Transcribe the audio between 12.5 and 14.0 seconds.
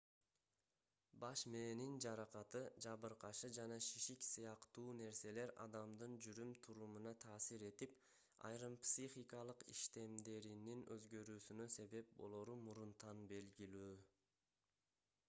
мурунтан белгилүү